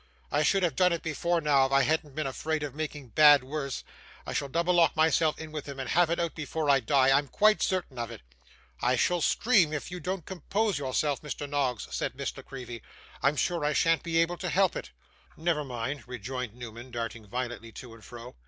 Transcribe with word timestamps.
I 0.31 0.41
should 0.41 0.63
have 0.63 0.75
done 0.75 0.91
it 0.91 1.03
before 1.03 1.39
now, 1.41 1.67
if 1.67 1.71
I 1.71 1.83
hadn't 1.83 2.15
been 2.15 2.25
afraid 2.25 2.63
of 2.63 2.73
making 2.73 3.09
bad 3.09 3.43
worse. 3.43 3.83
I 4.25 4.33
shall 4.33 4.47
double 4.47 4.73
lock 4.73 4.95
myself 4.95 5.37
in 5.37 5.51
with 5.51 5.67
him 5.67 5.79
and 5.79 5.87
have 5.91 6.09
it 6.09 6.19
out 6.19 6.33
before 6.33 6.71
I 6.71 6.79
die, 6.79 7.15
I'm 7.15 7.27
quite 7.27 7.61
certain 7.61 7.99
of 7.99 8.09
it.' 8.09 8.23
'I 8.81 8.95
shall 8.95 9.21
scream 9.21 9.71
if 9.71 9.91
you 9.91 9.99
don't 9.99 10.25
compose 10.25 10.79
yourself, 10.79 11.21
Mr. 11.21 11.47
Noggs,' 11.47 11.87
said 11.95 12.15
Miss 12.15 12.35
La 12.35 12.41
Creevy; 12.41 12.81
'I'm 13.21 13.35
sure 13.35 13.63
I 13.63 13.73
shan't 13.73 14.01
be 14.01 14.17
able 14.17 14.37
to 14.39 14.49
help 14.49 14.75
it.' 14.75 14.89
'Never 15.37 15.63
mind,' 15.63 16.07
rejoined 16.07 16.55
Newman, 16.55 16.89
darting 16.89 17.27
violently 17.27 17.71
to 17.73 17.93
and 17.93 18.03
fro. 18.03 18.35